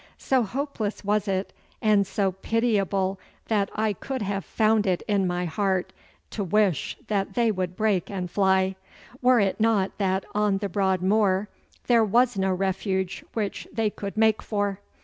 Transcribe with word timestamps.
So 0.17 0.41
hopeless 0.41 1.05
was 1.05 1.27
it 1.27 1.53
and 1.79 2.07
so 2.07 2.31
pitiable 2.31 3.19
that 3.49 3.69
I 3.75 3.93
could 3.93 4.23
have 4.23 4.43
found 4.43 4.87
it 4.87 5.03
in 5.07 5.27
my 5.27 5.45
heart 5.45 5.93
to 6.31 6.43
wish 6.43 6.97
that 7.05 7.35
they 7.35 7.51
would 7.51 7.75
break 7.75 8.09
and 8.09 8.27
fly, 8.27 8.77
were 9.21 9.39
it 9.39 9.59
not 9.59 9.95
that 9.99 10.25
on 10.33 10.57
the 10.57 10.69
broad 10.69 11.03
moor 11.03 11.49
there 11.85 12.03
was 12.03 12.35
no 12.35 12.51
refuge 12.51 13.23
which 13.33 13.67
they 13.71 13.91
could 13.91 14.17
make 14.17 14.41
for. 14.41 14.79